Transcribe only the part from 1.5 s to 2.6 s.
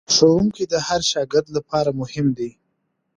لپاره مهم دی.